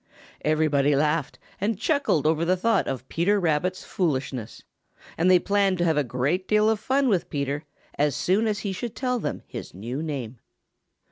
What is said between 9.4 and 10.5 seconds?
his new name.